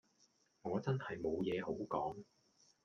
[0.63, 2.23] 我真係冇嘢好講